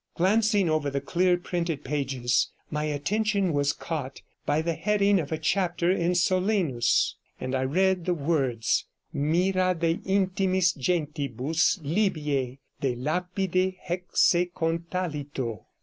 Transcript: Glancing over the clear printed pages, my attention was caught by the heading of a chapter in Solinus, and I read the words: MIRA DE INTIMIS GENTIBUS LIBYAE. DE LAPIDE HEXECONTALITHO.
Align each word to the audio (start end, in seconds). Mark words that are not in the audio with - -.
Glancing 0.15 0.67
over 0.67 0.89
the 0.89 0.99
clear 0.99 1.37
printed 1.37 1.83
pages, 1.83 2.49
my 2.71 2.85
attention 2.85 3.53
was 3.53 3.71
caught 3.71 4.23
by 4.47 4.59
the 4.59 4.73
heading 4.73 5.19
of 5.19 5.31
a 5.31 5.37
chapter 5.37 5.91
in 5.91 6.15
Solinus, 6.15 7.17
and 7.39 7.53
I 7.53 7.65
read 7.65 8.05
the 8.05 8.15
words: 8.15 8.87
MIRA 9.13 9.75
DE 9.75 10.01
INTIMIS 10.03 10.73
GENTIBUS 10.73 11.81
LIBYAE. 11.83 12.57
DE 12.79 12.95
LAPIDE 12.95 13.75
HEXECONTALITHO. 13.83 15.67